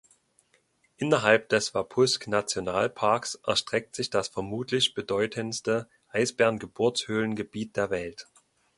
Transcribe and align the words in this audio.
Innerhalb 0.97 1.49
des 1.49 1.75
Wapusk-Nationalparks 1.75 3.35
erstreckt 3.45 3.95
sich 3.95 4.09
das 4.09 4.29
vermutlich 4.29 4.95
bedeutendste 4.95 5.87
Eisbären-Geburtshöhlengebiet 6.09 7.75
der 7.77 7.91
Welt. 7.91 8.27